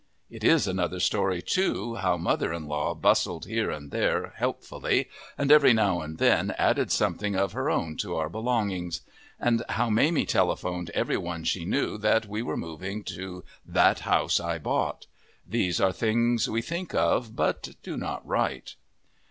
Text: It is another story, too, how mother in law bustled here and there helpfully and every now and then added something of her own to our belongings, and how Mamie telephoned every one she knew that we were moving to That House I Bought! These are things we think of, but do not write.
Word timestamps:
It 0.31 0.43
is 0.43 0.65
another 0.67 0.99
story, 0.99 1.43
too, 1.43 1.93
how 1.93 2.17
mother 2.17 2.51
in 2.51 2.65
law 2.67 2.95
bustled 2.95 3.45
here 3.45 3.69
and 3.69 3.91
there 3.91 4.33
helpfully 4.35 5.07
and 5.37 5.51
every 5.51 5.73
now 5.73 6.01
and 6.01 6.17
then 6.17 6.55
added 6.57 6.91
something 6.91 7.35
of 7.35 7.51
her 7.51 7.69
own 7.69 7.97
to 7.97 8.15
our 8.15 8.27
belongings, 8.27 9.01
and 9.39 9.63
how 9.69 9.91
Mamie 9.91 10.25
telephoned 10.25 10.89
every 10.95 11.17
one 11.17 11.43
she 11.43 11.65
knew 11.65 11.99
that 11.99 12.25
we 12.25 12.41
were 12.41 12.57
moving 12.57 13.03
to 13.03 13.43
That 13.63 13.99
House 13.99 14.39
I 14.39 14.57
Bought! 14.57 15.05
These 15.47 15.79
are 15.79 15.93
things 15.93 16.49
we 16.49 16.63
think 16.63 16.95
of, 16.95 17.35
but 17.35 17.69
do 17.83 17.95
not 17.95 18.25
write. 18.25 18.73